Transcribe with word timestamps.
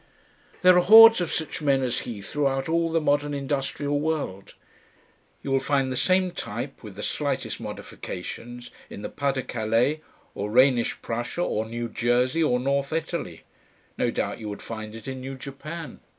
There 0.63 0.75
are 0.77 0.81
hordes 0.81 1.21
of 1.21 1.31
such 1.31 1.61
men 1.61 1.83
as 1.83 1.99
he 1.99 2.23
throughout 2.23 2.67
all 2.67 2.91
the 2.91 2.99
modern 2.99 3.35
industrial 3.35 3.99
world. 3.99 4.55
You 5.43 5.51
will 5.51 5.59
find 5.59 5.91
the 5.91 5.95
same 5.95 6.31
type 6.31 6.81
with 6.81 6.95
the 6.95 7.03
slightest 7.03 7.59
modifications 7.59 8.71
in 8.89 9.03
the 9.03 9.09
Pas 9.09 9.35
de 9.35 9.43
Calais 9.43 10.01
or 10.33 10.49
Rhenish 10.49 11.03
Prussia 11.03 11.43
or 11.43 11.67
New 11.67 11.87
Jersey 11.87 12.41
or 12.41 12.59
North 12.59 12.91
Italy. 12.91 13.43
No 13.95 14.09
doubt 14.09 14.39
you 14.39 14.49
would 14.49 14.63
find 14.63 14.95
it 14.95 15.07
in 15.07 15.21
New 15.21 15.35
Japan. 15.35 15.99